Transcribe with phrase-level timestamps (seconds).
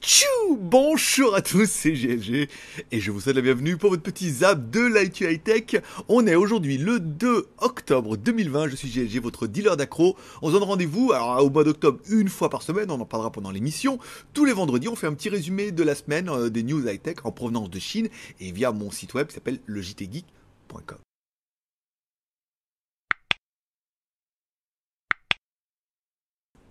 [0.00, 2.48] Tchou Bonjour à tous, c'est GLG
[2.92, 5.82] et je vous souhaite la bienvenue pour votre petit zap de l'IT High Tech.
[6.08, 10.16] On est aujourd'hui le 2 octobre 2020, je suis GLG, votre dealer d'accro.
[10.42, 13.32] On se donne rendez-vous alors, au mois d'octobre une fois par semaine, on en parlera
[13.32, 13.98] pendant l'émission.
[14.32, 17.02] Tous les vendredis, on fait un petit résumé de la semaine euh, des news high
[17.02, 18.08] tech en provenance de Chine
[18.38, 21.05] et via mon site web qui s'appelle legitgeek.com.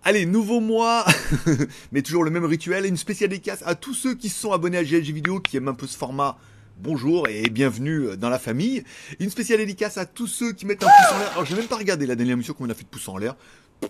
[0.08, 1.04] Allez, nouveau mois,
[1.90, 4.84] mais toujours le même rituel, une spéciale dédicace à tous ceux qui sont abonnés à
[4.84, 6.38] GLG Vidéo, qui aiment un peu ce format.
[6.78, 8.84] Bonjour et bienvenue dans la famille.
[9.18, 11.32] Une spéciale dédicace à tous ceux qui mettent un pouce en l'air.
[11.32, 13.34] Alors, j'ai même pas regardé la dernière émission qu'on a fait de pouce en l'air.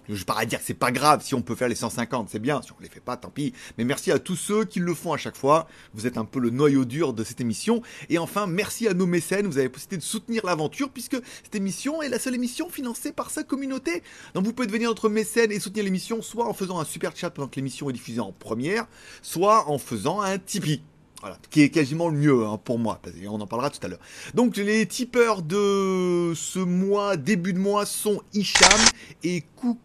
[0.09, 2.39] Je vais pas dire que c'est pas grave si on peut faire les 150, c'est
[2.39, 2.63] bien.
[2.63, 3.53] Si on les fait pas, tant pis.
[3.79, 5.67] Mais merci à tous ceux qui le font à chaque fois.
[5.95, 7.83] Vous êtes un peu le noyau dur de cette émission.
[8.09, 9.47] Et enfin, merci à nos mécènes.
[9.47, 13.31] Vous avez possibilité de soutenir l'aventure puisque cette émission est la seule émission financée par
[13.31, 14.03] sa communauté.
[14.35, 17.31] Donc vous pouvez devenir notre mécène et soutenir l'émission soit en faisant un super chat
[17.31, 18.87] pendant que l'émission est diffusée en première,
[19.23, 20.83] soit en faisant un Tipeee.
[21.27, 23.99] Voilà, qui est quasiment le mieux hein, pour moi, on en parlera tout à l'heure.
[24.35, 28.79] Donc les tipeurs de ce mois, début de mois, sont Hicham
[29.25, 29.77] et Kou,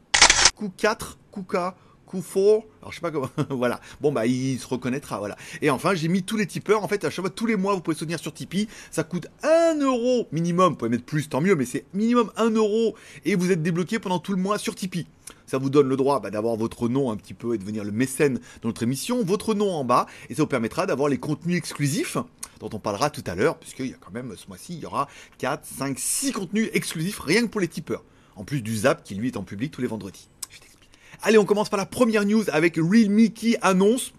[0.78, 1.76] 4, Kouka,
[2.08, 3.82] Kou4, alors je sais pas comment, voilà.
[4.02, 5.36] Bon bah il se reconnaîtra, voilà.
[5.64, 7.74] Et enfin j'ai mis tous les tipeurs, en fait à chaque fois, tous les mois
[7.74, 11.42] vous pouvez soutenir sur Tipeee, ça coûte 1 euro minimum, vous pouvez mettre plus, tant
[11.42, 12.94] mieux, mais c'est minimum 1 euro
[13.26, 15.08] et vous êtes débloqué pendant tout le mois sur Tipeee.
[15.52, 17.84] Ça vous donne le droit bah, d'avoir votre nom un petit peu et de devenir
[17.84, 21.18] le mécène de notre émission, votre nom en bas, et ça vous permettra d'avoir les
[21.18, 22.16] contenus exclusifs
[22.62, 24.86] dont on parlera tout à l'heure, puisqu'il y a quand même ce mois-ci, il y
[24.86, 28.06] aura 4, 5, 6 contenus exclusifs rien que pour les tipeurs.
[28.38, 30.30] En plus du Zap qui lui est en public tous les vendredis.
[31.22, 34.14] Allez, on commence par la première news avec Realme qui annonce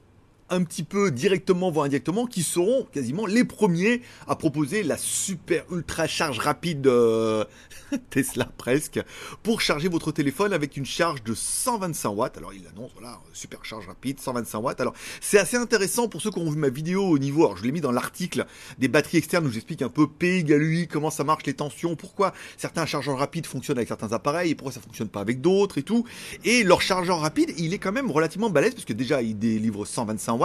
[0.53, 5.65] un petit peu directement voire indirectement qui seront quasiment les premiers à proposer la super
[5.73, 7.45] ultra charge rapide euh,
[8.11, 9.01] Tesla presque
[9.43, 12.37] pour charger votre téléphone avec une charge de 125 watts.
[12.37, 14.81] Alors il annonce voilà super charge rapide 125 watts.
[14.83, 17.47] Alors c'est assez intéressant pour ceux qui ont vu ma vidéo au niveau.
[17.47, 18.45] Alors je l'ai mis dans l'article
[18.79, 21.97] des batteries externes où j'explique un peu P égale UI comment ça marche les tensions,
[21.97, 25.79] pourquoi certains chargeurs rapides fonctionnent avec certains appareils et pourquoi ça fonctionne pas avec d'autres
[25.79, 26.05] et tout.
[26.45, 29.87] Et leur chargeur rapide il est quand même relativement balèze parce que déjà il délivre
[29.87, 30.42] 125 watts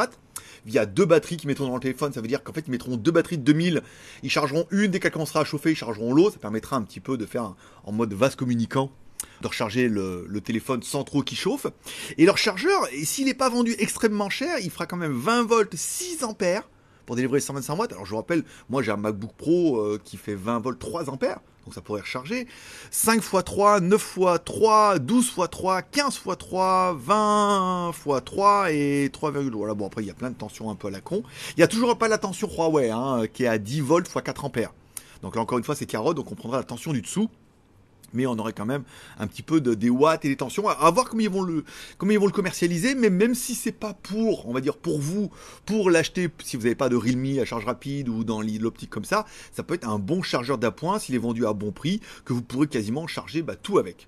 [0.65, 2.13] via deux batteries qui mettront dans le téléphone.
[2.13, 3.81] Ça veut dire qu'en fait, ils mettront deux batteries de 2000.
[4.23, 6.33] Ils chargeront une dès qu'elle commencera à chauffer, ils chargeront l'autre.
[6.33, 8.91] Ça permettra un petit peu de faire en mode vase communicant
[9.41, 11.67] de recharger le, téléphone sans trop qu'il chauffe.
[12.17, 15.75] Et leur chargeur, s'il n'est pas vendu extrêmement cher, il fera quand même 20 volts
[15.75, 16.69] 6 ampères
[17.05, 17.91] pour délivrer 125 watts.
[17.93, 21.09] Alors je vous rappelle, moi j'ai un MacBook Pro euh, qui fait 20 volts 3
[21.09, 22.47] ampères donc ça pourrait recharger.
[22.91, 28.71] 5 x 3, 9 x 3, 12 x 3, 15 x 3, 20 x 3
[28.71, 31.01] et 3, voilà bon après il y a plein de tensions un peu à la
[31.01, 31.23] con.
[31.57, 34.23] Il y a toujours pas la tension Huawei hein, qui est à 10 volts x
[34.23, 34.71] 4 ampères.
[35.21, 37.29] Donc là encore une fois c'est carotte donc on prendra la tension du dessous
[38.13, 38.83] mais on aurait quand même
[39.19, 40.67] un petit peu de, des watts et des tensions.
[40.67, 41.63] À, voir comment ils vont le,
[41.97, 44.99] comment ils vont le commercialiser, mais même si c'est pas pour, on va dire pour
[44.99, 45.29] vous,
[45.65, 49.05] pour l'acheter, si vous n'avez pas de Realme à charge rapide ou dans l'optique comme
[49.05, 52.33] ça, ça peut être un bon chargeur d'appoint s'il est vendu à bon prix, que
[52.33, 54.07] vous pourrez quasiment charger bah, tout avec.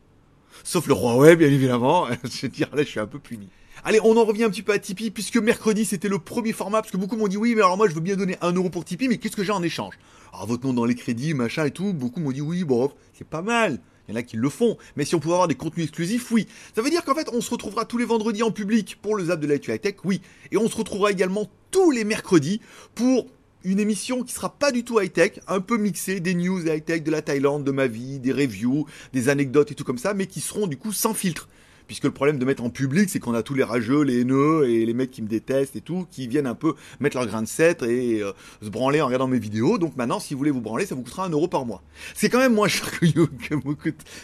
[0.64, 2.08] Sauf le Huawei, bien évidemment.
[2.24, 3.48] je veux dire, là, je suis un peu puni.
[3.84, 6.82] Allez, on en revient un petit peu à Tipeee, puisque mercredi, c'était le premier format,
[6.82, 8.70] parce que beaucoup m'ont dit, oui, mais alors moi, je veux bien donner un euro
[8.70, 9.98] pour Tipeee, mais qu'est-ce que j'ai en échange?
[10.34, 13.28] Alors, votre nom dans les crédits, machin et tout, beaucoup m'ont dit, oui, bon, c'est
[13.28, 13.80] pas mal.
[14.08, 14.78] Il y en a qui le font.
[14.96, 16.48] Mais si on pouvait avoir des contenus exclusifs, oui.
[16.74, 19.26] Ça veut dire qu'en fait, on se retrouvera tous les vendredis en public pour le
[19.26, 20.22] Zap de la High Tech, oui.
[20.52, 22.62] Et on se retrouvera également tous les mercredis
[22.96, 23.28] pour
[23.64, 27.12] une émission qui sera pas du tout high-tech, un peu mixée, des news high-tech de
[27.12, 30.40] la Thaïlande, de ma vie, des reviews, des anecdotes et tout comme ça, mais qui
[30.40, 31.50] seront du coup sans filtre
[31.90, 34.70] puisque le problème de mettre en public, c'est qu'on a tous les rageux, les haineux
[34.70, 37.42] et les mecs qui me détestent et tout, qui viennent un peu mettre leur grain
[37.42, 39.80] de sel et euh, se branler en regardant mes vidéos.
[39.80, 41.82] Donc maintenant, si vous voulez vous branler, ça vous coûtera un euro par mois.
[42.14, 43.62] C'est quand même moins cher que YouTube.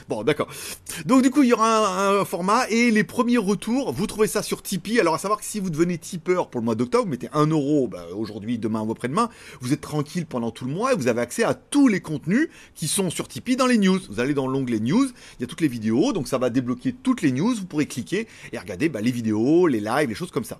[0.07, 0.47] Bon, d'accord.
[1.07, 4.43] Donc du coup, il y aura un, format et les premiers retours, vous trouvez ça
[4.43, 4.99] sur Tipeee.
[4.99, 7.47] Alors à savoir que si vous devenez tipeur pour le mois d'octobre, vous mettez un
[7.47, 11.07] euro bah, aujourd'hui, demain ou après-demain, vous êtes tranquille pendant tout le mois et vous
[11.07, 13.99] avez accès à tous les contenus qui sont sur Tipeee dans les news.
[14.07, 15.07] Vous allez dans l'onglet news,
[15.39, 17.85] il y a toutes les vidéos, donc ça va débloquer toutes les news vous pourrez
[17.85, 20.59] cliquer et regarder bah, les vidéos, les lives, les choses comme ça.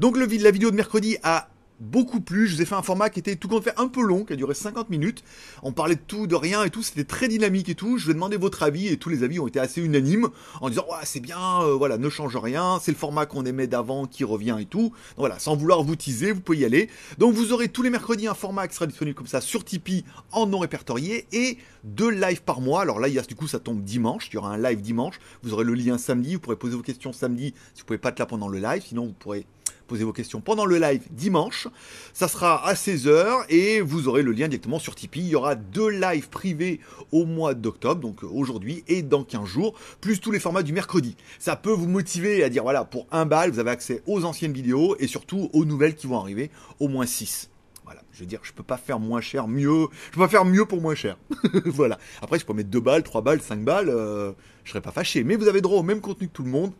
[0.00, 1.48] Donc le, la vidéo de mercredi a
[1.80, 2.48] beaucoup plus.
[2.48, 4.32] Je vous ai fait un format qui était tout compte fait un peu long, qui
[4.32, 5.22] a duré 50 minutes.
[5.62, 6.82] On parlait de tout, de rien et tout.
[6.82, 7.98] C'était très dynamique et tout.
[7.98, 10.28] Je vous ai demandé votre avis et tous les avis ont été assez unanimes
[10.60, 12.78] en disant ouais, c'est bien, euh, voilà, ne change rien.
[12.80, 14.92] C'est le format qu'on aimait d'avant qui revient et tout.
[15.16, 16.88] voilà, sans vouloir vous teaser, vous pouvez y aller.
[17.18, 20.04] Donc vous aurez tous les mercredis un format qui sera disponible comme ça sur Tipeee
[20.32, 22.82] en non répertorié et deux lives par mois.
[22.82, 24.28] Alors là, il y du coup, ça tombe dimanche.
[24.30, 25.18] Il y aura un live dimanche.
[25.42, 26.34] Vous aurez le lien samedi.
[26.34, 28.82] Vous pourrez poser vos questions samedi si vous pouvez pas être là pendant le live.
[28.86, 29.46] Sinon, vous pourrez
[29.86, 31.68] poser vos questions pendant le live dimanche.
[32.12, 35.20] Ça sera à 16h et vous aurez le lien directement sur Tipeee.
[35.20, 36.80] Il y aura deux lives privés
[37.12, 41.16] au mois d'octobre, donc aujourd'hui et dans 15 jours, plus tous les formats du mercredi.
[41.38, 44.52] Ça peut vous motiver à dire voilà, pour un bal, vous avez accès aux anciennes
[44.52, 46.50] vidéos et surtout aux nouvelles qui vont arriver,
[46.80, 47.50] au moins 6.
[47.84, 49.86] Voilà, je veux dire, je peux pas faire moins cher, mieux.
[50.06, 51.16] Je peux pas faire mieux pour moins cher.
[51.66, 51.98] voilà.
[52.20, 54.32] Après, je peux mettre 2 balles, 3 balles, 5 balles, euh,
[54.64, 55.22] je serais pas fâché.
[55.22, 56.72] Mais vous avez droit au même contenu que tout le monde.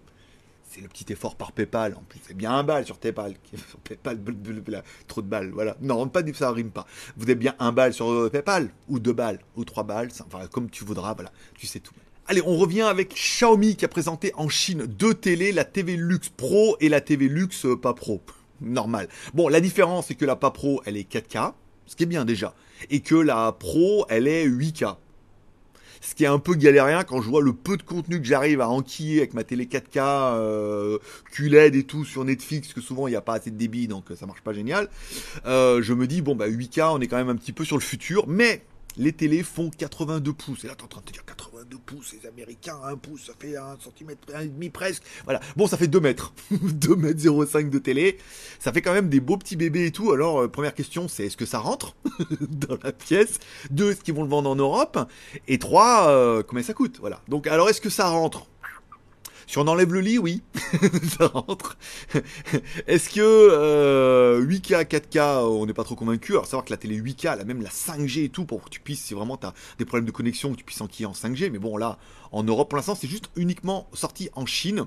[0.77, 1.95] C'est le petit effort par PayPal.
[1.95, 3.35] En plus, c'est bien un balle sur PayPal.
[3.85, 4.19] PayPal,
[5.09, 5.51] trop de balles.
[5.55, 5.75] Voilà.
[5.81, 6.87] Non, pas ça rime pas.
[7.17, 10.11] Vous avez bien un balle sur euh, PayPal, ou deux balles, ou trois balles.
[10.27, 11.15] Enfin, comme tu voudras.
[11.15, 11.33] Voilà.
[11.55, 11.95] Tu sais tout.
[12.29, 16.29] Allez, on revient avec Xiaomi qui a présenté en Chine deux télés, la TV Lux
[16.29, 18.21] Pro et la TV Lux euh, pas Pro
[18.61, 19.09] normal.
[19.33, 21.53] Bon, la différence, c'est que la pas pro, elle est 4K,
[21.87, 22.55] ce qui est bien déjà,
[22.91, 24.97] et que la pro, elle est 8K.
[26.01, 28.61] Ce qui est un peu galérien quand je vois le peu de contenu que j'arrive
[28.61, 30.99] à enquiller avec ma télé 4K, euh,
[31.33, 34.05] QLED et tout sur Netflix, que souvent il n'y a pas assez de débit, donc
[34.15, 34.89] ça marche pas génial.
[35.47, 37.77] Euh, je me dis, bon, bah 8K, on est quand même un petit peu sur
[37.77, 38.63] le futur, mais
[38.97, 40.65] les télés font 82 pouces.
[40.65, 43.33] Et là, t'es en train de te dire 82 pouces, les Américains, 1 pouce, ça
[43.39, 45.03] fait 1 cm, 1,5 presque.
[45.25, 45.41] Voilà.
[45.57, 46.33] Bon, ça fait 2 mètres.
[46.51, 48.19] 2 mètres 05 de télé.
[48.59, 50.13] Ça fait quand même des beaux petits bébés et tout.
[50.13, 51.97] Alors, euh, première question, c'est est-ce que ça rentre
[52.41, 53.39] dans la pièce?
[53.71, 54.99] Deux, est-ce qu'ils vont le vendre en Europe?
[55.49, 56.99] Et trois, euh, combien ça coûte?
[57.01, 57.21] Voilà.
[57.29, 58.47] Donc, alors, est-ce que ça rentre?
[59.47, 60.43] Si on enlève le lit, oui,
[61.19, 61.79] ça rentre.
[62.87, 66.33] Est-ce que euh, 8K, 4K, on n'est pas trop convaincu?
[66.33, 68.81] Alors savoir que la télé 8K, là même la 5G et tout, pour que tu
[68.81, 71.51] puisses, si vraiment tu as des problèmes de connexion, que tu puisses enquiller en 5G.
[71.51, 71.99] Mais bon, là,
[72.33, 74.87] en Europe, pour l'instant, c'est juste uniquement sorti en Chine.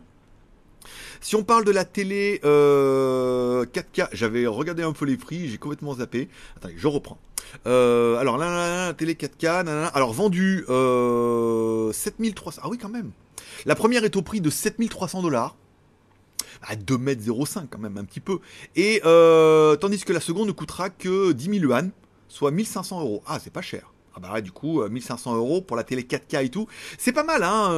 [1.21, 5.57] Si on parle de la télé euh, 4K, j'avais regardé un peu les prix, j'ai
[5.57, 6.29] complètement zappé.
[6.57, 7.17] Attendez, je reprends.
[7.65, 12.61] Euh, alors là, la télé 4K, alors vendu euh, 7300.
[12.63, 13.11] Ah oui, quand même.
[13.65, 15.55] La première est au prix de 7300 dollars.
[16.61, 18.39] À 2m05 quand même, un petit peu.
[18.75, 21.91] Et euh, tandis que la seconde ne coûtera que 10 000 yuan,
[22.27, 23.23] soit 1500 euros.
[23.25, 23.93] Ah, c'est pas cher.
[24.15, 26.67] Ah bah du coup, 1500 euh, euros pour la télé 4K et tout.
[26.97, 27.69] C'est pas mal, hein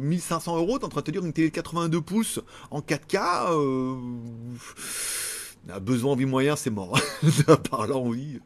[0.00, 2.40] 1500 euh, euros, t'es en train de te dire une télé 82 pouces
[2.70, 3.52] en 4K.
[3.52, 3.94] Euh...
[5.80, 6.98] Besoin, vie moyen, c'est mort.
[7.70, 8.40] Parlant, oui.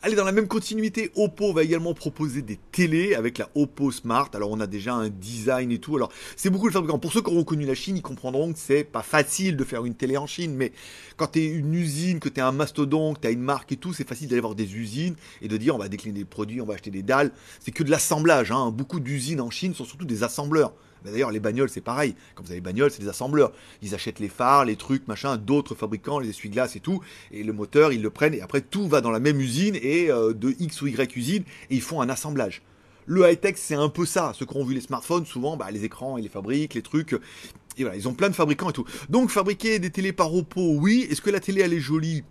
[0.00, 4.30] Allez, dans la même continuité, Oppo va également proposer des télés avec la Oppo Smart.
[4.32, 5.96] Alors, on a déjà un design et tout.
[5.96, 6.98] Alors, c'est beaucoup le fabricant.
[6.98, 9.84] Pour ceux qui auront connu la Chine, ils comprendront que c'est pas facile de faire
[9.84, 10.54] une télé en Chine.
[10.54, 10.72] Mais
[11.16, 13.72] quand tu es une usine, que tu es un mastodonte, que tu as une marque
[13.72, 16.24] et tout, c'est facile d'aller voir des usines et de dire on va décliner des
[16.24, 17.32] produits, on va acheter des dalles.
[17.60, 18.52] C'est que de l'assemblage.
[18.52, 18.70] Hein.
[18.70, 20.72] Beaucoup d'usines en Chine sont surtout des assembleurs.
[21.04, 22.14] D'ailleurs, les bagnoles, c'est pareil.
[22.34, 23.52] Quand vous avez les bagnoles, c'est des assembleurs.
[23.82, 27.00] Ils achètent les phares, les trucs, machin, d'autres fabricants, les essuie-glaces et tout.
[27.30, 28.34] Et le moteur, ils le prennent.
[28.34, 31.42] Et après, tout va dans la même usine et euh, de X ou Y usine.
[31.70, 32.62] Et ils font un assemblage.
[33.06, 34.32] Le high-tech, c'est un peu ça.
[34.34, 37.14] Ceux qui ont vu les smartphones, souvent, bah, les écrans, ils les fabriquent, les trucs.
[37.76, 38.84] Et voilà, ils ont plein de fabricants et tout.
[39.08, 41.06] Donc, fabriquer des télés par Oppo, oui.
[41.10, 42.22] Est-ce que la télé, elle est jolie?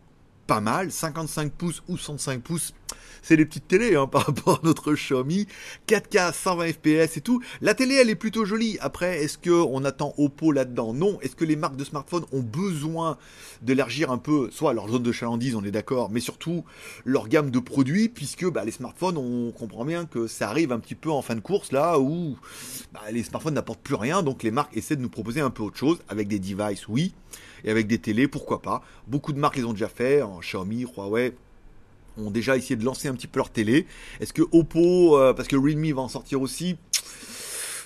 [0.52, 0.92] Pas mal.
[0.92, 2.74] 55 pouces ou 105 pouces
[3.22, 5.48] c'est des petites télés hein, par rapport à notre Xiaomi.
[5.88, 7.42] 4K, 120 fps et tout.
[7.62, 8.78] La télé, elle est plutôt jolie.
[8.82, 10.94] Après, est-ce qu'on attend Oppo là-dedans?
[10.94, 11.20] Non.
[11.22, 13.18] Est-ce que les marques de smartphones ont besoin
[13.62, 16.66] d'élargir un peu, soit leur zone de chalandise, on est d'accord, mais surtout
[17.06, 20.80] leur gamme de produits, puisque bah, les smartphones, on comprend bien que ça arrive un
[20.80, 22.38] petit peu en fin de course, là où
[22.92, 25.62] bah, les smartphones n'apportent plus rien, donc les marques essaient de nous proposer un peu
[25.62, 27.14] autre chose, avec des devices, oui,
[27.64, 28.84] et avec des télés, pourquoi pas.
[29.08, 31.34] Beaucoup de marques les ont déjà fait, en Xiaomi, Huawei,
[32.18, 33.86] ont déjà essayé de lancer un petit peu leur télé.
[34.20, 36.78] Est-ce que Oppo, euh, parce que Realme va en sortir aussi,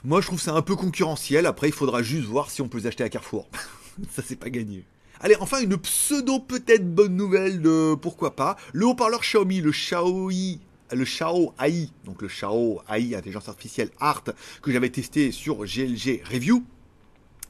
[0.04, 1.46] moi je trouve c'est un peu concurrentiel.
[1.46, 3.48] Après, il faudra juste voir si on peut les acheter à Carrefour.
[4.12, 4.86] ça, c'est pas gagné.
[5.22, 8.58] Allez, enfin une pseudo peut-être bonne nouvelle de pourquoi pas.
[8.74, 10.60] Le haut-parleur Xiaomi, le Xiaomi
[10.92, 14.24] le Xiao AI, donc le Xiao AI intelligence artificielle Art
[14.62, 16.64] que j'avais testé sur GLG Review.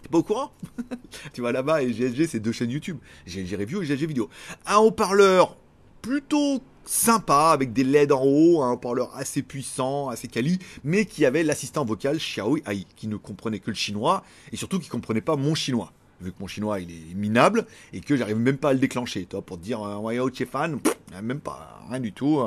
[0.06, 0.52] T'es pas au courant
[1.34, 4.30] Tu vas là-bas et GLG c'est deux chaînes YouTube, GLG Review et GLG Vidéo.
[4.68, 5.58] Un haut-parleur
[6.04, 11.26] plutôt sympa avec des LED en haut, un parleur assez puissant, assez quali, mais qui
[11.26, 15.22] avait l'assistant vocal Xiao Ai, qui ne comprenait que le chinois et surtout qui comprenait
[15.22, 15.92] pas mon chinois.
[16.22, 19.26] Vu que mon chinois il est minable et que j'arrive même pas à le déclanger,
[19.26, 20.78] toi, pour te dire Wayo Chefan,
[21.22, 22.42] même pas, rien du tout.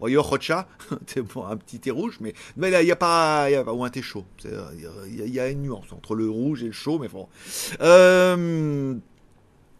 [0.00, 0.68] Wayo Rocha,
[1.06, 3.84] c'est un petit thé rouge, mais, mais là il n'y a pas, y a, ou
[3.84, 4.24] un thé chaud.
[4.44, 7.28] Il y, a une nuance entre le rouge et le chaud, mais bon.
[7.80, 8.94] Euh,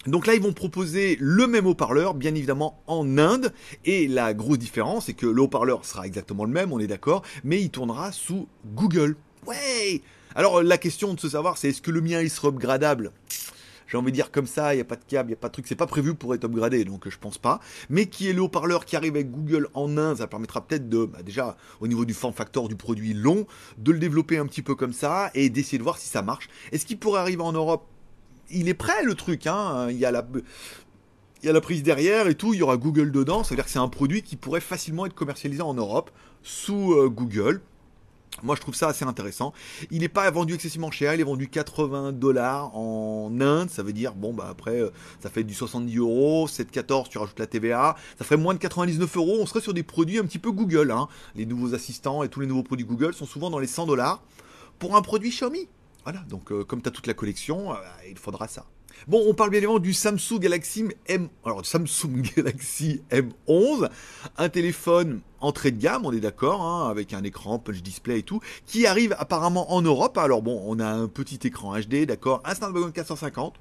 [0.07, 3.53] donc là, ils vont proposer le même haut-parleur, bien évidemment en Inde.
[3.85, 7.23] Et la grosse différence, c'est que le haut-parleur sera exactement le même, on est d'accord,
[7.45, 9.17] mais il tournera sous Google.
[9.47, 10.01] Ouais
[10.35, 13.13] Alors la question de se savoir, c'est est-ce que le mien, il sera upgradable?
[13.89, 15.41] J'ai envie de dire comme ça, il n'y a pas de câble, il n'y a
[15.41, 17.61] pas de truc, c'est pas prévu pour être upgradé, donc je pense pas.
[17.91, 21.05] Mais qui est le haut-parleur qui arrive avec Google en Inde, ça permettra peut-être de,
[21.05, 23.47] bah, déjà au niveau du form factor du produit long,
[23.77, 26.49] de le développer un petit peu comme ça et d'essayer de voir si ça marche.
[26.71, 27.85] Est-ce qu'il pourrait arriver en Europe?
[28.51, 29.47] Il est prêt le truc.
[29.47, 29.89] Hein.
[29.91, 33.71] Il y a la prise derrière et tout, il y aura Google dedans, c'est-à-dire que
[33.71, 36.11] c'est un produit qui pourrait facilement être commercialisé en Europe
[36.43, 37.61] sous euh, Google.
[38.43, 39.53] Moi, je trouve ça assez intéressant.
[39.91, 41.15] Il n'est pas vendu excessivement cher.
[41.15, 43.71] Il est vendu 80 dollars en Inde.
[43.71, 46.49] Ça veut dire, bon, bah après, euh, ça fait du 70 euros.
[46.49, 47.97] 7,14, tu rajoutes la TVA.
[48.19, 49.39] Ça ferait moins de 99 euros.
[49.41, 50.91] On serait sur des produits un petit peu Google.
[50.91, 51.09] Hein.
[51.37, 54.23] Les nouveaux assistants et tous les nouveaux produits Google sont souvent dans les 100 dollars
[54.79, 55.69] pour un produit Xiaomi.
[56.05, 56.21] Voilà.
[56.29, 57.77] Donc, euh, comme tu as toute la collection,
[58.09, 58.65] il faudra ça.
[59.09, 63.89] Bon, on parle bien évidemment du Samsung Galaxy M, alors Samsung Galaxy M11,
[64.37, 68.23] un téléphone entrée de gamme, on est d'accord, hein, avec un écran punch display et
[68.23, 70.17] tout, qui arrive apparemment en Europe.
[70.19, 73.55] Alors bon, on a un petit écran HD, d'accord, un Snapdragon 450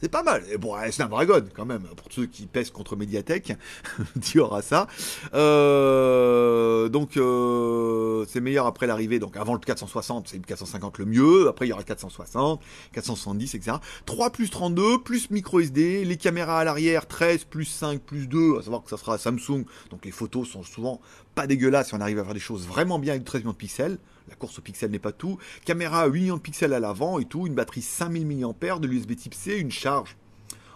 [0.00, 0.42] c'est pas mal.
[0.50, 1.82] Et bon, c'est un dragon quand même.
[1.82, 3.54] Pour ceux qui pèsent contre Mediatek,
[4.22, 4.86] tu auras ça.
[5.34, 9.18] Euh, donc euh, c'est meilleur après l'arrivée.
[9.18, 11.48] Donc avant le 460, c'est le 450 le mieux.
[11.48, 12.60] Après il y aura 460,
[12.92, 13.76] 470, etc.
[14.06, 16.04] 3 plus 32 plus micro SD.
[16.04, 18.58] Les caméras à l'arrière 13 plus 5 plus 2.
[18.58, 19.64] À savoir que ça sera Samsung.
[19.90, 21.00] Donc les photos sont souvent
[21.34, 23.56] pas dégueulasses si on arrive à faire des choses vraiment bien avec 13 millions de
[23.56, 23.98] pixels.
[24.28, 25.38] La course au pixel n'est pas tout.
[25.64, 27.46] Caméra à 8 millions de pixels à l'avant et tout.
[27.46, 29.56] Une batterie 5000 mAh de l'USB type C.
[29.56, 30.16] Une charge,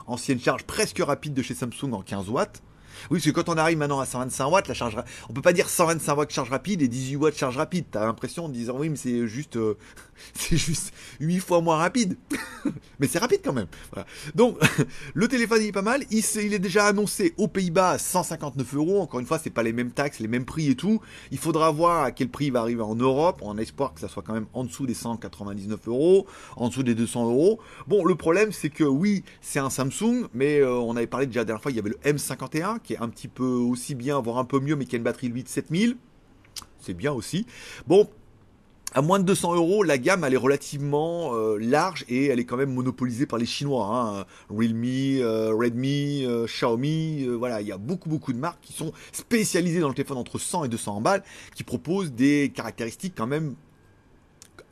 [0.07, 2.63] ancienne charge presque rapide de chez Samsung en 15 watts.
[3.11, 4.97] Oui, parce que quand on arrive maintenant à 125 watts, la charge,
[5.29, 7.87] on peut pas dire 125 watts charge rapide et 18 watts charge rapide.
[7.91, 9.77] T'as l'impression de dire oui, mais c'est juste, euh,
[10.35, 12.17] c'est juste 8 fois moins rapide.
[13.01, 13.69] mais c'est rapide quand même.
[14.35, 14.59] Donc,
[15.15, 16.05] le téléphone il est pas mal.
[16.11, 19.01] Il, est déjà annoncé aux Pays-Bas à 159 euros.
[19.01, 21.01] Encore une fois, c'est pas les mêmes taxes, les mêmes prix et tout.
[21.31, 23.41] Il faudra voir à quel prix il va arriver en Europe.
[23.43, 26.27] On espoir que ça soit quand même en dessous des 199 euros,
[26.57, 27.61] en dessous des 200 euros.
[27.87, 31.41] Bon, le problème c'est que oui, c'est un Samsung, mais euh, on avait parlé déjà
[31.41, 34.21] la dernière fois, il y avait le M51 qui est un petit peu aussi bien,
[34.21, 35.97] voire un peu mieux, mais qui a une batterie 8 7000.
[36.81, 37.47] C'est bien aussi.
[37.87, 38.09] Bon,
[38.95, 42.45] à moins de 200 euros, la gamme elle est relativement euh, large et elle est
[42.45, 43.87] quand même monopolisée par les Chinois.
[43.87, 44.25] Hein.
[44.51, 48.93] Realme, euh, Redmi, euh, Xiaomi, voilà, il y a beaucoup beaucoup de marques qui sont
[49.13, 51.23] spécialisées dans le téléphone entre 100 et 200 balles,
[51.55, 53.55] qui proposent des caractéristiques quand même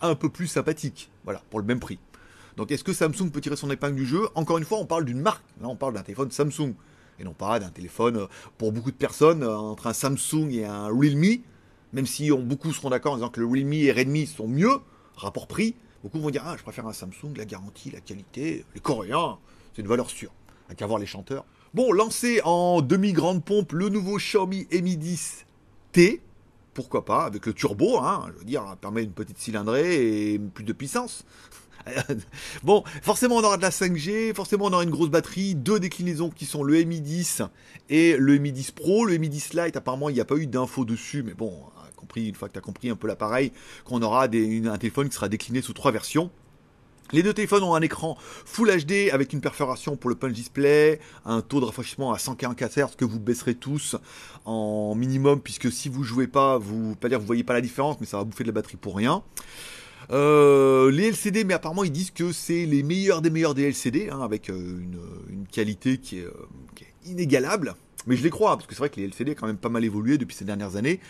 [0.02, 1.98] un peu plus sympathiques, voilà, pour le même prix.
[2.56, 4.28] Donc est-ce que Samsung peut tirer son épingle du jeu?
[4.34, 6.74] Encore une fois, on parle d'une marque, là on parle d'un téléphone Samsung
[7.18, 8.26] et non pas d'un téléphone
[8.58, 11.40] pour beaucoup de personnes entre un Samsung et un Realme,
[11.92, 14.78] même si beaucoup seront d'accord en disant que le Realme et Redmi sont mieux,
[15.16, 18.80] rapport prix, beaucoup vont dire ah je préfère un Samsung, la garantie, la qualité, les
[18.80, 19.38] Coréens,
[19.74, 20.32] c'est une valeur sûre,
[20.68, 21.44] à qu'à voir les chanteurs.
[21.74, 25.46] Bon, lancé en demi-grande pompe, le nouveau Xiaomi Mi 10
[25.92, 26.20] T,
[26.74, 30.64] pourquoi pas, avec le turbo, hein, je veux dire, permet une petite cylindrée et plus
[30.64, 31.24] de puissance.
[32.62, 36.30] bon, forcément on aura de la 5G, forcément on aura une grosse batterie, deux déclinaisons
[36.30, 37.42] qui sont le Mi 10
[37.88, 39.04] et le Mi 10 Pro.
[39.04, 41.52] Le Mi 10 Lite, apparemment il n'y a pas eu d'infos dessus, mais bon,
[42.00, 43.52] compris, une fois que tu as compris un peu l'appareil,
[43.84, 46.30] qu'on aura un téléphone qui sera décliné sous trois versions.
[47.12, 51.00] Les deux téléphones ont un écran Full HD avec une perforation pour le punch display,
[51.24, 53.96] un taux de rafraîchissement à 144 Hz que vous baisserez tous
[54.44, 57.96] en minimum puisque si vous jouez pas, vous pas dire vous voyez pas la différence,
[58.00, 59.24] mais ça va bouffer de la batterie pour rien.
[60.12, 64.08] Euh, les LCD, mais apparemment ils disent que c'est les meilleurs des meilleurs des LCD,
[64.10, 64.80] hein, avec euh,
[65.28, 66.32] une, qualité qui est, euh,
[66.74, 67.74] qui est, inégalable.
[68.06, 69.68] Mais je les crois, parce que c'est vrai que les LCD ont quand même pas
[69.68, 71.00] mal évolué depuis ces dernières années.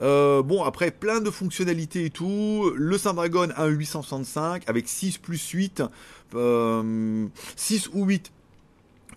[0.00, 2.72] bon, après, plein de fonctionnalités et tout.
[2.74, 5.82] Le Snapdragon a un 865 avec 6 plus 8,
[7.56, 8.32] 6 ou 8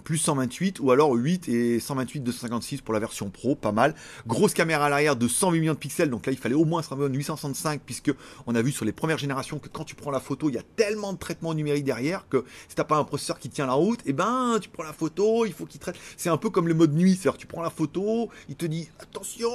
[0.01, 3.95] plus 128 ou alors 8 et 128 256 pour la version pro, pas mal.
[4.27, 6.81] Grosse caméra à l'arrière de 108 millions de pixels, donc là il fallait au moins
[6.81, 8.11] se 865 puisque
[8.47, 10.57] on a vu sur les premières générations que quand tu prends la photo, il y
[10.57, 13.73] a tellement de traitements numériques derrière que si t'as pas un processeur qui tient la
[13.73, 15.95] route, et eh ben tu prends la photo, il faut qu'il traite.
[16.17, 18.89] C'est un peu comme le mode nuit, c'est-à-dire tu prends la photo, il te dit
[18.99, 19.49] attention,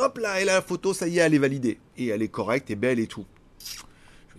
[0.00, 2.70] hop là, et la photo, ça y est, elle est validée et elle est correcte
[2.70, 3.26] et belle et tout.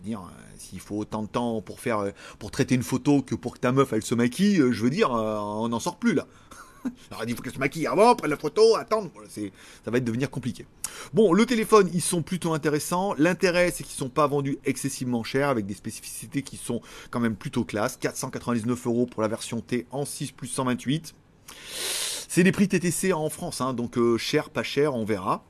[0.04, 0.22] Dire,
[0.58, 3.60] s'il faut autant de temps pour faire, euh, pour traiter une photo que pour que
[3.60, 6.28] ta meuf elle se maquille, euh, je veux dire, euh, on n'en sort plus là.
[7.12, 10.66] Alors il faut qu'elle se maquille avant, prenne la photo, attendre, ça va devenir compliqué.
[11.14, 13.16] Bon, le téléphone, ils sont plutôt intéressants.
[13.18, 17.38] L'intérêt, c'est qu'ils sont pas vendus excessivement cher, avec des spécificités qui sont quand même
[17.38, 17.96] plutôt classe.
[17.96, 21.16] 499 euros pour la version T en 6 plus 128.
[22.28, 25.46] C'est des prix TTC en France, hein, donc cher, pas cher, on verra.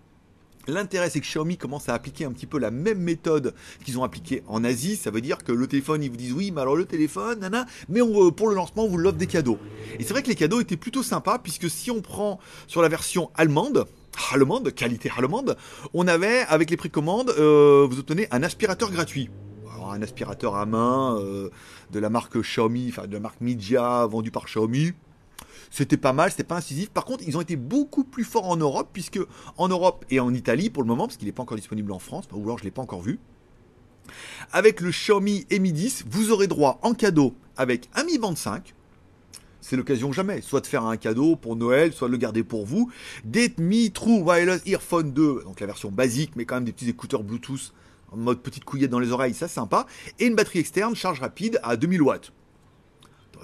[0.67, 3.53] L'intérêt, c'est que Xiaomi commence à appliquer un petit peu la même méthode
[3.84, 4.96] qu'ils ont appliquée en Asie.
[4.96, 7.65] Ça veut dire que le téléphone, ils vous disent oui, mais alors le téléphone, nana,
[7.89, 9.60] mais on, pour le lancement, on vous l'offre des cadeaux.
[10.00, 12.88] Et c'est vrai que les cadeaux étaient plutôt sympas, puisque si on prend sur la
[12.88, 13.86] version allemande,
[14.32, 15.58] allemande, qualité allemande,
[15.93, 19.29] on avait, avec les précommandes, euh, vous obtenez un aspirateur gratuit.
[19.91, 21.50] Un aspirateur à main euh,
[21.91, 24.93] de la marque Xiaomi, enfin de la marque Mijia, vendu par Xiaomi.
[25.75, 26.92] C'était pas mal, c'était pas incisif.
[26.92, 29.20] Par contre, ils ont été beaucoup plus forts en Europe, puisque
[29.58, 31.98] en Europe et en Italie pour le moment, parce qu'il n'est pas encore disponible en
[31.98, 33.20] France, ou alors je ne l'ai pas encore vu.
[34.51, 38.75] Avec le Xiaomi Mi 10, vous aurez droit en cadeau avec un Mi Band 5,
[39.62, 42.68] c'est l'occasion jamais, soit de faire un cadeau pour Noël, soit de le garder pour
[42.68, 42.92] vous.
[43.24, 46.89] Des Mi True Wireless Earphone 2, donc la version basique, mais quand même des petits
[46.89, 47.74] écouteurs Bluetooth
[48.12, 49.88] en mode petite couillette dans les oreilles, ça c'est sympa.
[50.20, 52.32] Et une batterie externe, charge rapide à 2000 watts.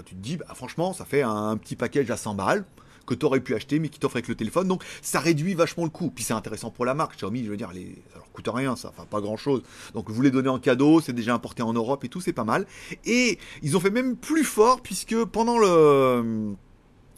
[0.06, 2.65] Tu te dis, bah, franchement, ça fait un petit package à 100 balles
[3.10, 4.68] que tu aurais pu acheter mais qui t'offre avec le téléphone.
[4.68, 6.12] Donc ça réduit vachement le coût.
[6.13, 7.15] Puis c'est intéressant pour la marque.
[7.15, 9.63] Xiaomi, je veux dire, ça leur coûte rien, ça, enfin pas grand chose.
[9.94, 12.44] Donc vous les donnez en cadeau, c'est déjà importé en Europe et tout, c'est pas
[12.44, 12.68] mal.
[13.06, 16.53] Et ils ont fait même plus fort puisque pendant le.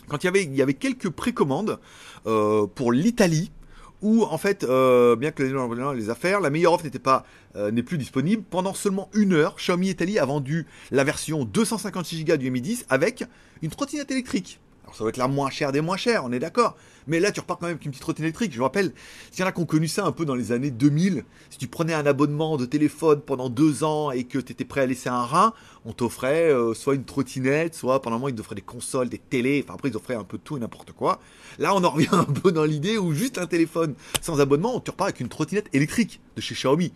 [0.07, 1.79] Quand il y avait, il y avait quelques précommandes
[2.25, 3.51] euh, pour l'Italie,
[4.01, 7.83] où en fait, euh, bien que les, affaires, la meilleure offre n'était pas euh, n'est
[7.83, 8.43] plus disponible.
[8.49, 12.85] Pendant seulement une heure, Xiaomi Italie a vendu la version 256 Go du Mi 10
[12.89, 13.23] avec
[13.61, 14.59] une trottinette électrique
[14.93, 16.75] ça va être la moins chère des moins chères, on est d'accord.
[17.07, 18.53] Mais là, tu repars quand même avec une petite trottinette électrique.
[18.53, 18.93] Je me rappelle,
[19.31, 21.57] s'il y en a qui ont connu ça un peu dans les années 2000, si
[21.57, 24.85] tu prenais un abonnement de téléphone pendant deux ans et que tu étais prêt à
[24.85, 25.53] laisser un rein,
[25.85, 29.17] on t'offrait euh, soit une trottinette, soit pendant un moment, ils t'offraient des consoles, des
[29.17, 31.19] télés, enfin après, ils offraient un peu tout et n'importe quoi.
[31.57, 34.79] Là, on en revient un peu dans l'idée où juste un téléphone sans abonnement, on
[34.79, 36.93] te repart avec une trottinette électrique de chez Xiaomi.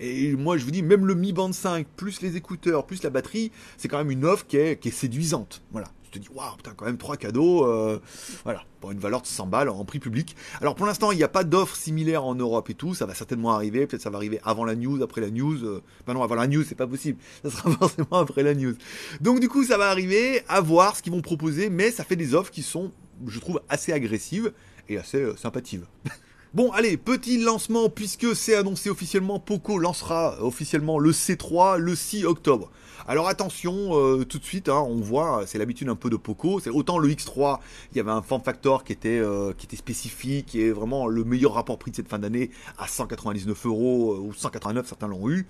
[0.00, 3.10] Et moi, je vous dis, même le Mi Band 5, plus les écouteurs, plus la
[3.10, 5.62] batterie, c'est quand même une offre qui est, qui est séduisante.
[5.72, 8.00] Voilà tu te dis, waouh, putain, quand même trois cadeaux, euh,
[8.44, 10.36] voilà, pour une valeur de 100 balles en prix public.
[10.60, 13.14] Alors pour l'instant, il n'y a pas d'offre similaire en Europe et tout, ça va
[13.14, 15.80] certainement arriver, peut-être ça va arriver avant la news, après la news.
[16.06, 18.74] Ben non, avant la news, c'est pas possible, ça sera forcément après la news.
[19.20, 22.16] Donc du coup, ça va arriver, à voir ce qu'ils vont proposer, mais ça fait
[22.16, 22.92] des offres qui sont,
[23.26, 24.52] je trouve, assez agressives
[24.88, 25.82] et assez euh, sympathiques.
[26.54, 32.24] Bon, allez, petit lancement, puisque c'est annoncé officiellement, Poco lancera officiellement le C3 le 6
[32.24, 32.70] octobre.
[33.10, 36.60] Alors attention, euh, tout de suite, hein, on voit, c'est l'habitude un peu de Poco.
[36.60, 37.58] C'est autant le X3,
[37.90, 41.24] il y avait un form factor qui était euh, qui était spécifique, est vraiment le
[41.24, 45.30] meilleur rapport prix de cette fin d'année à 199 euros euh, ou 189, certains l'ont
[45.30, 45.46] eu.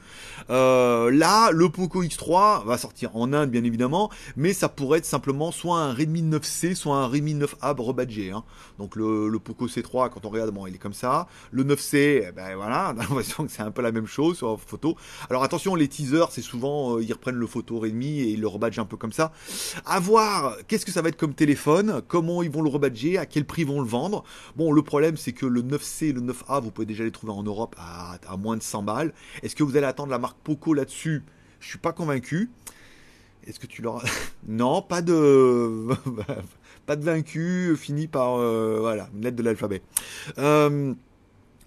[0.49, 5.50] là, le Poco X3 va sortir en Inde, bien évidemment, mais ça pourrait être simplement
[5.50, 8.31] soit un Redmi 9C, soit un Redmi 9A rebadgé.
[8.31, 8.45] Hein.
[8.79, 11.27] Donc le, Poco C3, quand on regarde, bon, il est comme ça.
[11.50, 14.37] Le 9C, eh ben voilà, on a l'impression que c'est un peu la même chose
[14.37, 14.97] sur photo.
[15.29, 18.78] Alors attention, les teasers, c'est souvent ils reprennent le photo Redmi et ils le rebadgent
[18.78, 19.33] un peu comme ça.
[19.85, 23.27] À voir, qu'est-ce que ça va être comme téléphone, comment ils vont le rebadger, à
[23.27, 24.25] quel prix ils vont le vendre.
[24.57, 27.33] Bon, le problème c'est que le 9C et le 9A, vous pouvez déjà les trouver
[27.33, 29.12] en Europe à, moins de 100 balles.
[29.42, 31.25] Est-ce que vous allez attendre la marque Poco là-dessus?
[31.61, 32.51] Je suis pas convaincu.
[33.46, 34.05] Est-ce que tu l'auras
[34.46, 35.88] Non, pas de
[36.87, 39.83] pas de vaincu, fini par euh, voilà, une lettre de l'alphabet.
[40.38, 40.94] Euh,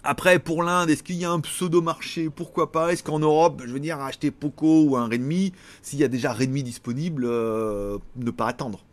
[0.04, 2.30] après, pour l'Inde, est-ce qu'il y a un pseudo-marché?
[2.30, 2.92] Pourquoi pas?
[2.92, 6.34] Est-ce qu'en Europe, je veux dire, acheter Poco ou un Redmi, s'il y a déjà
[6.34, 8.84] Redmi disponible, euh, ne pas attendre?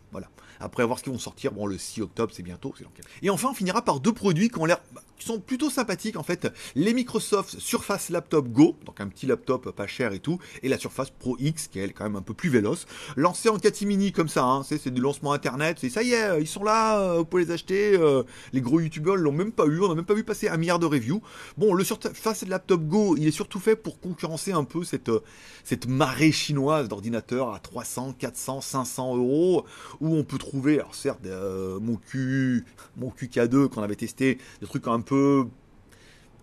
[0.59, 1.51] Après, voir ce qu'ils vont sortir.
[1.51, 2.73] Bon, le 6 octobre, c'est bientôt.
[3.21, 4.79] Et enfin, on finira par deux produits qui ont l'air
[5.19, 6.51] qui sont plutôt sympathiques en fait.
[6.75, 10.79] Les Microsoft Surface Laptop Go, donc un petit laptop pas cher et tout, et la
[10.79, 14.29] Surface Pro X qui est quand même un peu plus véloce, lancé en catimini comme
[14.29, 14.63] ça, hein.
[14.63, 17.51] c'est du lancement internet, c'est ça y est, ils sont là, euh, vous pouvez les
[17.51, 20.47] acheter, euh, les gros youtubeurs l'ont même pas eu, on n'a même pas vu passer
[20.47, 21.21] un milliard de reviews.
[21.57, 25.21] Bon, le Surface Laptop Go, il est surtout fait pour concurrencer un peu cette, euh,
[25.65, 29.65] cette marée chinoise d'ordinateurs à 300, 400, 500 euros,
[29.99, 32.65] où on peut trouver, alors certes, mon Q,
[32.97, 35.45] mon QK2 qu'on avait testé, des trucs un peu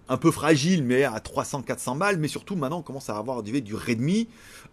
[0.08, 2.18] un peu fragile, mais à 300-400 balles.
[2.18, 4.28] Mais surtout, maintenant, on commence à avoir du, du Redmi,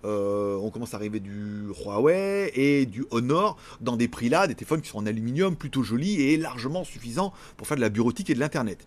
[0.06, 4.56] euh, on commence à arriver du Huawei et du Honor dans des prix là, des
[4.56, 8.30] téléphones qui sont en aluminium, plutôt jolis et largement suffisants pour faire de la bureautique
[8.30, 8.86] et de l'internet.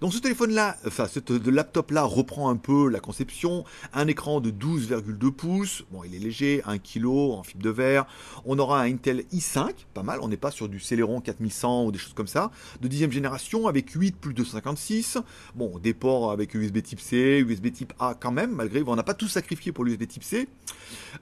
[0.00, 3.64] Donc ce téléphone-là, enfin ce laptop-là reprend un peu la conception.
[3.92, 5.84] Un écran de 12,2 pouces.
[5.90, 8.06] Bon, il est léger, 1 kg en fibre de verre.
[8.46, 10.20] On aura un Intel i5, pas mal.
[10.22, 12.50] On n'est pas sur du Celeron 4100 ou des choses comme ça.
[12.80, 15.18] De dixième génération avec 8 plus 256.
[15.54, 18.82] Bon, des ports avec USB type C, USB type A quand même, malgré.
[18.86, 20.48] On n'a pas tout sacrifié pour l'USB type C.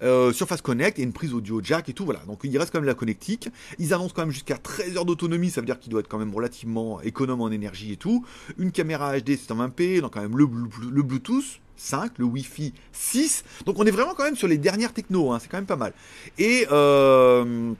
[0.02, 2.04] Euh, Surface Connect et une prise audio jack et tout.
[2.04, 2.20] Voilà.
[2.26, 3.48] Donc il reste quand même la connectique.
[3.80, 5.50] Ils annoncent quand même jusqu'à 13 heures d'autonomie.
[5.50, 8.24] Ça veut dire qu'il doit être quand même relativement économe en énergie et tout
[8.67, 13.44] une caméra HD 720p, donc quand même le, Bluetooth 5, le Wi-Fi 6.
[13.66, 15.76] Donc on est vraiment quand même sur les dernières techno, hein, c'est quand même pas
[15.76, 15.92] mal.
[16.38, 17.72] Et euh,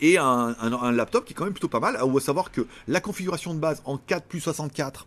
[0.00, 3.00] et un, un, laptop qui est quand même plutôt pas mal, à savoir que la
[3.00, 5.06] configuration de base en 4 plus 64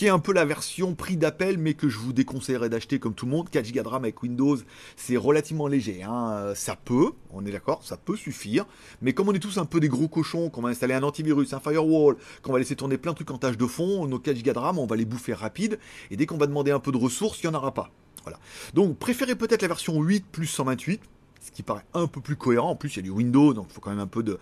[0.00, 3.12] qui est un peu la version prix d'appel, mais que je vous déconseillerais d'acheter comme
[3.12, 3.50] tout le monde.
[3.50, 4.56] 4 Go de RAM avec Windows,
[4.96, 6.02] c'est relativement léger.
[6.02, 6.54] Hein.
[6.54, 8.64] Ça peut, on est d'accord, ça peut suffire.
[9.02, 11.52] Mais comme on est tous un peu des gros cochons, qu'on va installer un antivirus,
[11.52, 14.42] un firewall, qu'on va laisser tourner plein de trucs en tâche de fond, nos 4
[14.42, 15.78] Go de RAM, on va les bouffer rapide.
[16.10, 17.90] Et dès qu'on va demander un peu de ressources, il n'y en aura pas.
[18.22, 18.38] Voilà.
[18.72, 21.02] Donc préférez peut-être la version 8 plus 128
[21.40, 22.70] ce qui paraît un peu plus cohérent.
[22.70, 24.38] En plus, il y a du Windows, donc il faut quand même un peu de,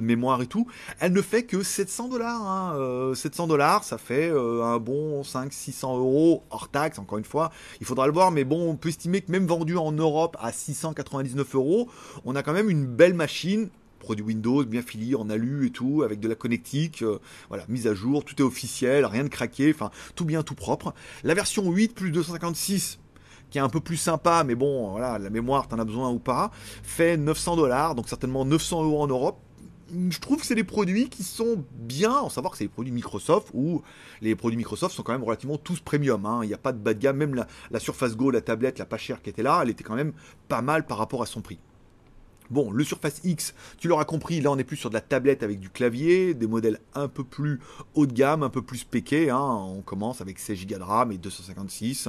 [0.00, 0.66] mémoire et tout.
[0.98, 2.42] Elle ne fait que 700 dollars.
[2.42, 3.14] Hein.
[3.14, 7.50] 700 euh, dollars, ça fait euh, un bon 500-600 euros hors taxe, encore une fois.
[7.80, 10.52] Il faudra le voir, mais bon, on peut estimer que même vendu en Europe à
[10.52, 11.88] 699 euros,
[12.24, 16.02] on a quand même une belle machine produit Windows, bien fini, en alu et tout,
[16.02, 19.70] avec de la connectique, euh, voilà, mise à jour, tout est officiel, rien de craqué,
[19.72, 20.94] enfin, tout bien, tout propre.
[21.22, 22.99] La version 8 plus 256,
[23.50, 26.18] qui est un peu plus sympa, mais bon, voilà, la mémoire, t'en as besoin ou
[26.18, 26.50] pas,
[26.82, 29.38] fait 900 dollars, donc certainement 900 euros en Europe.
[29.92, 32.92] Je trouve que c'est des produits qui sont bien, en savoir que c'est des produits
[32.92, 33.82] Microsoft, où
[34.20, 36.24] les produits Microsoft sont quand même relativement tous premium.
[36.26, 36.40] Hein.
[36.44, 38.78] Il n'y a pas de bas de gamme, même la, la Surface Go, la tablette,
[38.78, 40.12] la pas chère qui était là, elle était quand même
[40.46, 41.58] pas mal par rapport à son prix.
[42.50, 45.44] Bon, le Surface X, tu l'auras compris, là on est plus sur de la tablette
[45.44, 47.60] avec du clavier, des modèles un peu plus
[47.94, 49.30] haut de gamme, un peu plus péqués.
[49.30, 49.38] Hein.
[49.38, 52.08] On commence avec 16 Go de RAM et 256,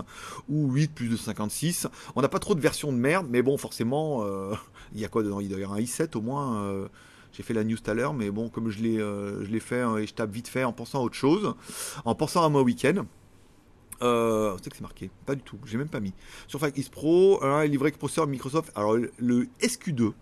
[0.49, 1.87] ou 8 plus 256.
[2.15, 4.55] On n'a pas trop de versions de merde, mais bon, forcément, euh,
[4.95, 5.41] il y a quoi dedans?
[5.41, 6.63] Il doit y avoir un i7 au moins.
[6.63, 6.87] Euh,
[7.33, 10.07] j'ai fait la news tout à l'heure, mais bon, comme je l'ai, euh, fait et
[10.07, 11.53] je tape vite fait en pensant à autre chose,
[12.03, 13.05] en pensant à mon week-end.
[14.01, 16.13] C'est que c'est marqué, pas du tout, j'ai même pas mis.
[16.47, 18.71] Surface X Pro, livré avec processeur Microsoft.
[18.75, 20.13] Alors le SQ2,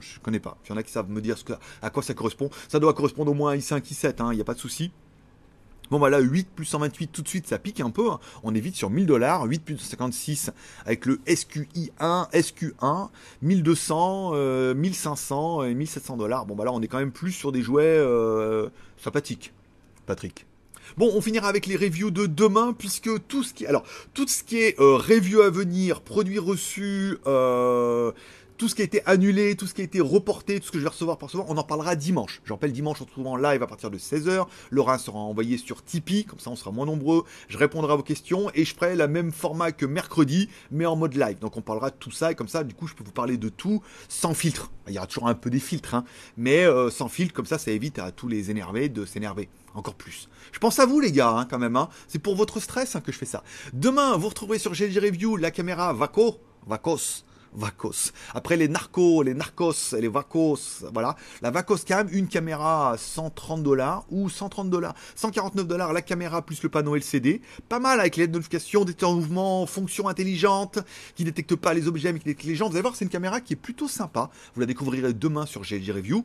[0.00, 0.58] je connais pas.
[0.64, 1.36] Il y en a qui savent me dire
[1.82, 2.50] à quoi ça correspond.
[2.68, 4.92] Ça doit correspondre au moins à i5, i7, il n'y a pas de souci.
[5.90, 8.18] Bon bah là 8 plus 128 tout de suite ça pique un peu, hein.
[8.42, 10.50] on est vite sur 1000 dollars, 8 plus 56
[10.84, 13.08] avec le SQI1, SQ1,
[13.42, 16.46] 1200, 1500 et 1700 dollars.
[16.46, 19.52] Bon bah là on est quand même plus sur des jouets euh, sympathiques,
[20.06, 20.46] Patrick.
[20.96, 23.82] Bon, on finira avec les reviews de demain, puisque tout ce qui, alors
[24.14, 28.12] tout ce qui est euh, review à venir, produits reçus, euh,
[28.56, 30.78] tout ce qui a été annulé, tout ce qui a été reporté, tout ce que
[30.78, 32.40] je vais recevoir par recevoir, on en parlera dimanche.
[32.44, 34.46] Je rappelle, dimanche, on se retrouve en live à partir de 16h.
[34.70, 37.24] Laura sera envoyé sur Tipeee, comme ça on sera moins nombreux.
[37.48, 40.96] Je répondrai à vos questions et je ferai le même format que mercredi, mais en
[40.96, 41.38] mode live.
[41.38, 43.36] Donc on parlera de tout ça et comme ça, du coup, je peux vous parler
[43.36, 44.70] de tout sans filtre.
[44.88, 46.04] Il y aura toujours un peu des filtres, hein,
[46.36, 49.94] mais euh, sans filtre, comme ça, ça évite à tous les énervés de s'énerver encore
[49.94, 50.28] plus.
[50.52, 51.76] Je pense à vous les gars, hein, quand même.
[51.76, 51.88] Hein.
[52.08, 53.42] C'est pour votre stress hein, que je fais ça.
[53.72, 58.12] Demain, vous retrouverez sur GLG Review la caméra Vaco, Vacos, Vacos.
[58.34, 61.16] Après les narcos, les narcos et les Vacos, voilà.
[61.42, 66.42] La Vacos Cam, une caméra à 130 dollars ou 130 dollars, 149 dollars la caméra
[66.42, 67.40] plus le panneau LCD.
[67.68, 70.78] Pas mal avec les notifications, des de mouvement, fonction intelligente,
[71.14, 72.68] qui détecte pas les objets mais qui détecte les gens.
[72.68, 74.30] Vous allez voir, c'est une caméra qui est plutôt sympa.
[74.54, 76.24] Vous la découvrirez demain sur GLG Review.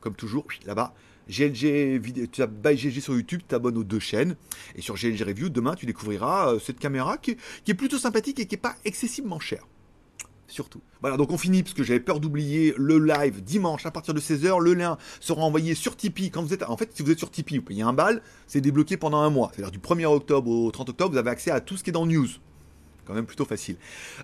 [0.00, 0.94] Comme toujours, là-bas.
[1.28, 4.36] GLG tu as by GLG sur YouTube, tu t'abonnes aux deux chaînes.
[4.76, 8.46] Et sur GLG Review, demain, tu découvriras euh, cette caméra qui est plutôt sympathique et
[8.46, 9.66] qui n'est pas excessivement chère
[10.48, 10.80] surtout.
[11.00, 14.20] Voilà, donc on finit parce que j'avais peur d'oublier le live dimanche à partir de
[14.20, 14.60] 16h.
[14.60, 16.62] Le lien sera envoyé sur Tipeee quand vous êtes.
[16.62, 19.30] En fait, si vous êtes sur Tipeee, vous payez un bal, c'est débloqué pendant un
[19.30, 19.50] mois.
[19.54, 21.92] C'est-à-dire du 1er octobre au 30 octobre, vous avez accès à tout ce qui est
[21.92, 22.28] dans News
[23.06, 23.76] quand même plutôt facile.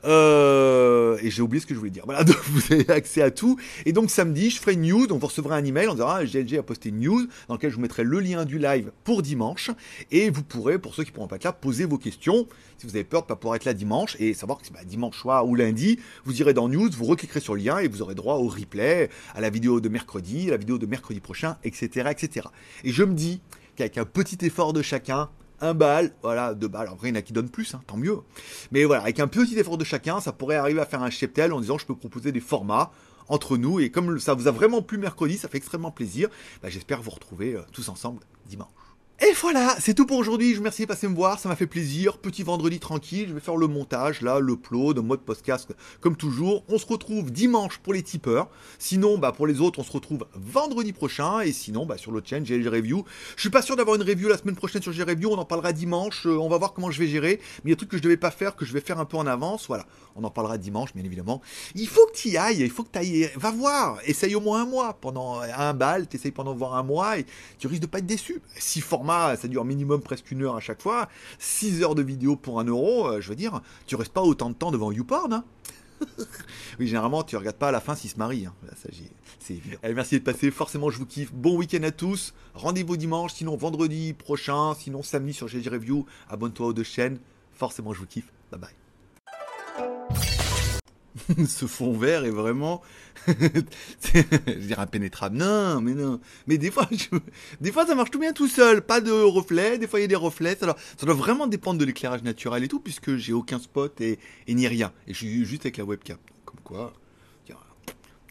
[0.05, 2.05] Euh, et j'ai oublié ce que je voulais dire.
[2.05, 3.59] Voilà, donc vous avez accès à tout.
[3.87, 6.59] Et donc samedi, je ferai une news, donc vous recevrez un email, on dira GLG
[6.59, 9.71] a posté une news dans lequel je vous mettrai le lien du live pour dimanche.
[10.11, 12.47] Et vous pourrez, pour ceux qui pourront pas être là, poser vos questions.
[12.79, 15.19] Si vous avez peur de pas pouvoir être là dimanche et savoir que bah, dimanche
[15.19, 18.15] soir ou lundi, vous irez dans news, vous recliquerez sur le lien et vous aurez
[18.15, 22.09] droit au replay, à la vidéo de mercredi, à la vidéo de mercredi prochain, etc.,
[22.11, 22.49] etc.
[22.85, 23.41] Et je me dis
[23.77, 25.29] qu'avec un petit effort de chacun,
[25.63, 26.89] un bal, voilà, deux balles.
[26.93, 28.19] Après, il y en a qui donnent plus, hein, tant mieux.
[28.73, 31.53] Mais voilà, avec un petit effort de chacun, ça pourrait arriver à faire un cheptel
[31.53, 32.91] en disant je peux proposer des formats
[33.29, 33.81] entre nous.
[33.81, 36.29] Et comme ça vous a vraiment plu mercredi, ça fait extrêmement plaisir.
[36.63, 38.69] Bah, j'espère vous retrouver euh, tous ensemble dimanche.
[39.25, 40.51] Et voilà, c'est tout pour aujourd'hui.
[40.51, 42.19] Je vous remercie de passer me voir, ça m'a fait plaisir.
[42.19, 46.17] Petit vendredi tranquille, je vais faire le montage, là, le plot, de mode podcast comme
[46.17, 46.65] toujours.
[46.69, 48.51] On se retrouve dimanche pour les tipeurs.
[48.81, 51.39] Sinon, bah, pour les autres, on se retrouve vendredi prochain.
[51.39, 53.05] Et sinon, bah, sur l'autre chaîne, j'ai review.
[53.37, 55.31] Je suis pas sûr d'avoir une review la semaine prochaine sur GL Review.
[55.31, 56.27] On en parlera dimanche.
[56.27, 57.39] Euh, on va voir comment je vais gérer.
[57.63, 58.99] Mais il y a des trucs que je devais pas faire, que je vais faire
[58.99, 59.69] un peu en avance.
[59.69, 59.87] Voilà.
[60.17, 61.43] On en parlera dimanche, bien évidemment.
[61.77, 62.63] Il faut que tu y ailles.
[62.63, 63.31] Il faut que tu ailles.
[63.37, 63.99] Va voir.
[64.05, 64.95] Essaye au moins un mois.
[64.95, 67.27] Pendant un bal, t'essayes pendant voir un mois et
[67.61, 68.43] tu risques de pas être déçu.
[68.59, 71.09] Si format ça dure minimum presque une heure à chaque fois.
[71.39, 74.51] 6 heures de vidéo pour un euro, euh, je veux dire, tu restes pas autant
[74.51, 75.33] de temps devant YouPorn.
[75.33, 75.45] Hein
[76.81, 78.47] oui, généralement, tu regardes pas à la fin s'ils se marient.
[78.47, 78.55] Hein.
[79.39, 79.61] c'est
[79.95, 80.51] merci de passer.
[80.51, 81.33] Forcément, je vous kiffe.
[81.33, 82.35] Bon week-end à tous.
[82.55, 86.07] Rendez-vous dimanche, sinon vendredi prochain, sinon samedi sur GG Review.
[86.29, 87.19] Abonne-toi aux deux chaînes.
[87.53, 88.33] Forcément, je vous kiffe.
[88.51, 88.82] Bye bye.
[91.47, 92.83] ce fond vert est vraiment,
[93.27, 95.37] je dirais impénétrable.
[95.37, 96.21] Non, mais non.
[96.47, 96.89] Mais des fois,
[97.61, 98.83] des fois, ça marche tout bien tout seul.
[98.83, 99.79] Pas de reflets.
[99.79, 100.57] Des fois, il y a des reflets.
[100.57, 104.01] Ça doit, ça doit vraiment dépendre de l'éclairage naturel et tout, puisque j'ai aucun spot
[104.01, 104.93] et, ni rien.
[105.07, 106.19] Et je suis juste avec la webcam.
[106.45, 106.93] Comme quoi,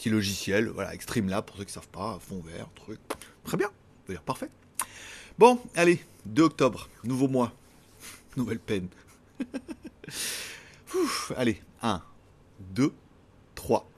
[0.02, 3.00] petit logiciel, voilà, Extreme Lab pour ceux qui savent pas, fond vert, truc.
[3.44, 3.70] Très bien.
[4.08, 4.50] D'ailleurs, parfait.
[5.38, 7.54] Bon, allez, 2 octobre, nouveau mois,
[8.36, 8.88] nouvelle peine.
[11.38, 12.02] allez, 1,
[12.74, 12.94] 2,
[13.56, 13.91] 3.